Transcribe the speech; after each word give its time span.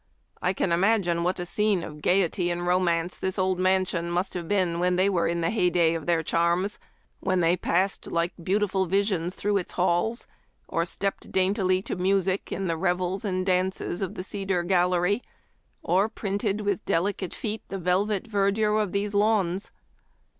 I 0.41 0.53
can 0.53 0.71
imagine 0.71 1.21
what 1.21 1.37
a 1.39 1.45
scene 1.45 1.83
of 1.83 2.01
gayety 2.01 2.49
and 2.49 2.65
romance 2.65 3.19
this 3.19 3.37
old 3.37 3.59
mansion 3.59 4.09
must 4.09 4.33
have 4.33 4.47
been 4.47 4.79
when 4.79 4.95
they 4.95 5.11
were 5.11 5.27
in 5.27 5.41
the 5.41 5.51
heyday 5.51 5.93
of 5.93 6.07
their 6.07 6.23
charms; 6.23 6.79
when 7.19 7.39
they 7.41 7.55
passed 7.55 8.07
like 8.11 8.33
beauti 8.41 8.67
ful 8.67 8.87
visions 8.87 9.35
through 9.35 9.57
its 9.57 9.73
halls, 9.73 10.25
or 10.67 10.85
stepped 10.85 11.31
daintily 11.31 11.83
to 11.83 11.95
music 11.95 12.51
in 12.51 12.65
the 12.65 12.77
revels 12.77 13.23
and 13.23 13.45
dances 13.45 14.01
of 14.01 14.15
the 14.15 14.23
cedar 14.23 14.63
gallery, 14.63 15.21
or 15.83 16.09
printed 16.09 16.61
with 16.61 16.83
delicate 16.85 17.35
feet 17.35 17.61
the 17.67 17.77
velvet 17.77 18.25
verdure 18.25 18.81
of 18.81 18.93
these 18.93 19.13
lawns. 19.13 19.69